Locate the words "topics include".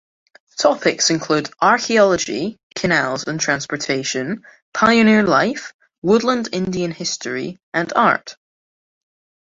0.57-1.51